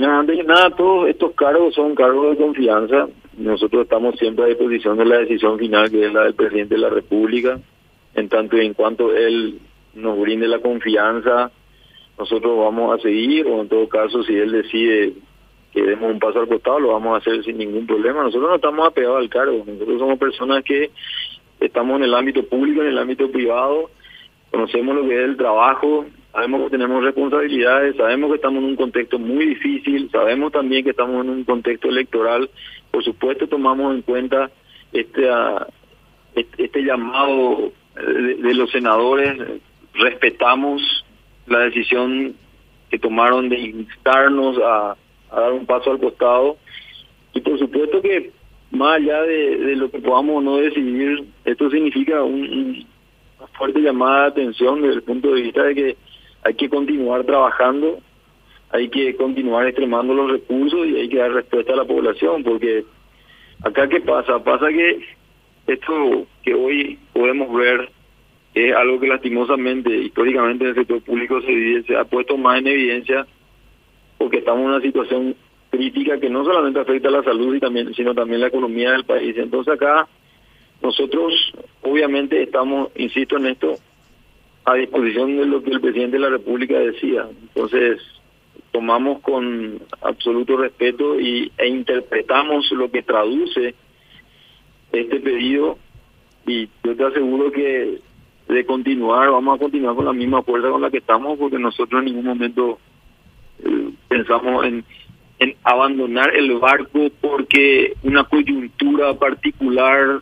Mira, 0.00 0.18
antes 0.18 0.34
que 0.34 0.44
nada, 0.44 0.70
todos 0.70 1.10
estos 1.10 1.32
cargos 1.32 1.74
son 1.74 1.94
cargos 1.94 2.30
de 2.30 2.42
confianza. 2.42 3.06
Nosotros 3.36 3.82
estamos 3.82 4.16
siempre 4.16 4.46
a 4.46 4.48
disposición 4.48 4.96
de 4.96 5.04
la 5.04 5.18
decisión 5.18 5.58
final, 5.58 5.90
que 5.90 6.06
es 6.06 6.10
la 6.10 6.24
del 6.24 6.32
presidente 6.32 6.76
de 6.76 6.80
la 6.80 6.88
República. 6.88 7.60
En 8.14 8.30
tanto 8.30 8.56
y 8.56 8.64
en 8.64 8.72
cuanto 8.72 9.14
él 9.14 9.58
nos 9.92 10.18
brinde 10.18 10.48
la 10.48 10.60
confianza, 10.60 11.50
nosotros 12.18 12.56
vamos 12.56 12.98
a 12.98 13.02
seguir, 13.02 13.46
o 13.46 13.60
en 13.60 13.68
todo 13.68 13.86
caso, 13.90 14.22
si 14.22 14.34
él 14.34 14.52
decide 14.52 15.12
que 15.70 15.82
demos 15.82 16.10
un 16.10 16.18
paso 16.18 16.40
al 16.40 16.48
costado, 16.48 16.80
lo 16.80 16.92
vamos 16.92 17.12
a 17.12 17.18
hacer 17.18 17.44
sin 17.44 17.58
ningún 17.58 17.86
problema. 17.86 18.22
Nosotros 18.22 18.48
no 18.48 18.56
estamos 18.56 18.88
apegados 18.88 19.18
al 19.18 19.28
cargo, 19.28 19.62
nosotros 19.66 19.98
somos 19.98 20.18
personas 20.18 20.64
que 20.64 20.92
estamos 21.60 21.98
en 21.98 22.04
el 22.04 22.14
ámbito 22.14 22.42
público, 22.44 22.80
en 22.80 22.88
el 22.88 22.98
ámbito 22.98 23.30
privado, 23.30 23.90
conocemos 24.50 24.96
lo 24.96 25.06
que 25.06 25.14
es 25.14 25.28
el 25.28 25.36
trabajo, 25.36 26.06
sabemos 26.32 26.64
que 26.64 26.70
tenemos 26.70 27.02
responsabilidades, 27.02 27.96
sabemos 27.96 28.30
que 28.30 28.36
estamos 28.36 28.62
en 28.62 28.70
un 28.70 28.76
contexto 28.76 29.18
muy 29.18 29.46
difícil, 29.46 30.10
sabemos 30.10 30.52
también 30.52 30.84
que 30.84 30.90
estamos 30.90 31.24
en 31.24 31.30
un 31.30 31.44
contexto 31.44 31.88
electoral, 31.88 32.48
por 32.90 33.04
supuesto 33.04 33.48
tomamos 33.48 33.94
en 33.94 34.02
cuenta 34.02 34.50
este, 34.92 35.28
ah, 35.28 35.66
este, 36.34 36.82
llamado 36.82 37.72
de, 37.94 38.54
los 38.54 38.70
senadores, 38.70 39.36
respetamos 39.94 41.04
la 41.46 41.60
decisión 41.60 42.34
que 42.90 42.98
tomaron 42.98 43.48
de 43.48 43.58
instarnos 43.58 44.58
a, 44.58 44.96
dar 45.30 45.52
un 45.52 45.66
paso 45.66 45.92
al 45.92 45.98
costado. 45.98 46.56
Y 47.32 47.40
por 47.40 47.58
supuesto 47.58 48.02
que 48.02 48.32
más 48.70 48.96
allá 48.96 49.22
de, 49.22 49.76
lo 49.76 49.90
que 49.90 49.98
podamos 49.98 50.38
o 50.38 50.40
no 50.40 50.56
decidir, 50.56 51.24
esto 51.44 51.70
significa 51.70 52.22
un, 52.22 52.84
una 53.38 53.46
fuerte 53.48 53.80
llamada 53.80 54.22
de 54.22 54.28
atención 54.28 54.82
desde 54.82 54.96
el 54.96 55.02
punto 55.02 55.32
de 55.32 55.42
vista 55.42 55.62
de 55.62 55.74
que 55.74 55.96
hay 56.42 56.54
que 56.54 56.68
continuar 56.68 57.24
trabajando, 57.24 57.98
hay 58.70 58.88
que 58.88 59.16
continuar 59.16 59.66
extremando 59.66 60.14
los 60.14 60.30
recursos 60.30 60.86
y 60.86 60.96
hay 60.96 61.08
que 61.08 61.18
dar 61.18 61.32
respuesta 61.32 61.72
a 61.72 61.76
la 61.76 61.84
población, 61.84 62.42
porque 62.44 62.84
acá 63.62 63.88
qué 63.88 64.00
pasa, 64.00 64.42
pasa 64.42 64.68
que 64.68 65.04
esto 65.66 66.26
que 66.42 66.54
hoy 66.54 66.98
podemos 67.12 67.52
ver 67.54 67.90
es 68.54 68.74
algo 68.74 68.98
que 68.98 69.06
lastimosamente, 69.06 69.94
históricamente 69.94 70.64
en 70.64 70.70
el 70.70 70.76
sector 70.76 71.02
público 71.02 71.40
se, 71.42 71.82
se 71.84 71.96
ha 71.96 72.04
puesto 72.04 72.36
más 72.36 72.58
en 72.58 72.66
evidencia 72.66 73.26
porque 74.18 74.38
estamos 74.38 74.62
en 74.62 74.68
una 74.68 74.80
situación 74.80 75.36
crítica 75.70 76.18
que 76.18 76.28
no 76.28 76.44
solamente 76.44 76.80
afecta 76.80 77.08
a 77.08 77.12
la 77.12 77.22
salud 77.22 77.54
y 77.54 77.60
también 77.60 77.94
sino 77.94 78.14
también 78.14 78.40
la 78.40 78.48
economía 78.48 78.92
del 78.92 79.04
país. 79.04 79.36
Entonces 79.38 79.74
acá 79.74 80.08
nosotros 80.82 81.32
obviamente 81.82 82.42
estamos, 82.42 82.90
insisto 82.96 83.36
en 83.36 83.46
esto, 83.46 83.76
a 84.64 84.74
disposición 84.74 85.36
de 85.36 85.46
lo 85.46 85.62
que 85.62 85.70
el 85.70 85.80
presidente 85.80 86.16
de 86.16 86.22
la 86.22 86.30
República 86.30 86.78
decía. 86.78 87.26
Entonces 87.42 88.00
tomamos 88.72 89.20
con 89.20 89.80
absoluto 90.02 90.56
respeto 90.56 91.18
y, 91.20 91.50
e 91.58 91.68
interpretamos 91.68 92.70
lo 92.72 92.90
que 92.90 93.02
traduce 93.02 93.74
este 94.92 95.20
pedido 95.20 95.78
y 96.46 96.68
yo 96.84 96.96
te 96.96 97.04
aseguro 97.04 97.50
que 97.52 98.00
de 98.48 98.66
continuar, 98.66 99.30
vamos 99.30 99.56
a 99.56 99.62
continuar 99.62 99.94
con 99.94 100.04
la 100.04 100.12
misma 100.12 100.42
fuerza 100.42 100.70
con 100.70 100.82
la 100.82 100.90
que 100.90 100.98
estamos 100.98 101.38
porque 101.38 101.58
nosotros 101.58 102.00
en 102.00 102.06
ningún 102.06 102.24
momento 102.24 102.78
eh, 103.64 103.90
pensamos 104.08 104.66
en, 104.66 104.84
en 105.38 105.54
abandonar 105.62 106.34
el 106.34 106.58
barco 106.58 107.08
porque 107.20 107.94
una 108.02 108.24
coyuntura 108.24 109.14
particular 109.14 110.20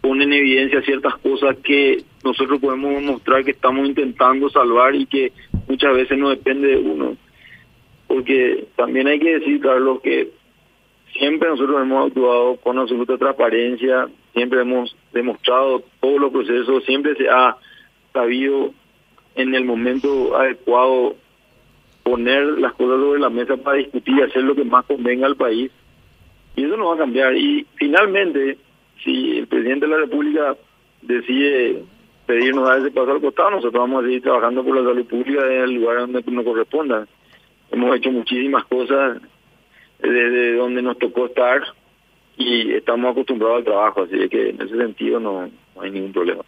pone 0.00 0.24
en 0.24 0.32
evidencia 0.32 0.82
ciertas 0.82 1.16
cosas 1.18 1.56
que 1.58 2.02
nosotros 2.24 2.60
podemos 2.60 3.02
mostrar 3.02 3.44
que 3.44 3.52
estamos 3.52 3.86
intentando 3.86 4.48
salvar 4.50 4.94
y 4.94 5.06
que 5.06 5.32
muchas 5.68 5.94
veces 5.94 6.18
no 6.18 6.30
depende 6.30 6.68
de 6.68 6.76
uno. 6.78 7.16
Porque 8.06 8.66
también 8.76 9.06
hay 9.06 9.18
que 9.18 9.38
decir, 9.38 9.60
Carlos, 9.60 10.00
que 10.02 10.30
siempre 11.12 11.48
nosotros 11.48 11.82
hemos 11.82 12.06
actuado 12.06 12.56
con 12.56 12.78
absoluta 12.78 13.18
transparencia, 13.18 14.08
siempre 14.32 14.60
hemos 14.62 14.96
demostrado 15.12 15.82
todos 16.00 16.20
los 16.20 16.32
procesos, 16.32 16.84
siempre 16.84 17.14
se 17.16 17.28
ha 17.28 17.56
sabido 18.12 18.72
en 19.34 19.54
el 19.54 19.64
momento 19.64 20.36
adecuado 20.36 21.16
poner 22.02 22.44
las 22.58 22.72
cosas 22.72 23.00
sobre 23.00 23.20
la 23.20 23.30
mesa 23.30 23.56
para 23.56 23.78
discutir 23.78 24.16
y 24.16 24.22
hacer 24.22 24.42
lo 24.42 24.54
que 24.54 24.64
más 24.64 24.84
convenga 24.86 25.26
al 25.26 25.36
país. 25.36 25.70
Y 26.56 26.64
eso 26.64 26.76
no 26.76 26.88
va 26.88 26.94
a 26.94 26.98
cambiar. 26.98 27.36
Y 27.36 27.66
finalmente, 27.76 28.58
si 29.02 29.38
el 29.38 29.46
presidente 29.46 29.86
de 29.86 29.92
la 29.92 29.98
República 29.98 30.56
decide 31.02 31.84
pedirnos 32.26 32.68
dar 32.68 32.80
ese 32.80 32.90
paso 32.90 33.12
al 33.12 33.20
costado, 33.20 33.50
nosotros 33.52 33.80
vamos 33.80 34.02
a 34.02 34.06
seguir 34.06 34.22
trabajando 34.22 34.64
por 34.64 34.76
la 34.76 34.88
salud 34.88 35.06
pública 35.06 35.46
en 35.46 35.62
el 35.62 35.74
lugar 35.74 35.98
donde 35.98 36.22
nos 36.22 36.44
corresponda. 36.44 37.06
Hemos 37.70 37.96
hecho 37.96 38.10
muchísimas 38.10 38.64
cosas 38.66 39.20
desde 39.98 40.56
donde 40.56 40.82
nos 40.82 40.98
tocó 40.98 41.26
estar 41.26 41.62
y 42.36 42.72
estamos 42.72 43.10
acostumbrados 43.12 43.58
al 43.58 43.64
trabajo, 43.64 44.02
así 44.02 44.28
que 44.28 44.50
en 44.50 44.62
ese 44.62 44.76
sentido 44.76 45.18
no 45.18 45.50
hay 45.80 45.90
ningún 45.90 46.12
problema. 46.12 46.44